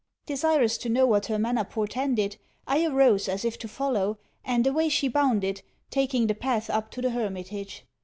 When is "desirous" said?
0.25-0.79